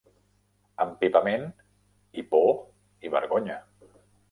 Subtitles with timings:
[0.85, 1.45] Empipament,
[2.23, 2.51] i por,
[3.07, 3.63] i vergonya.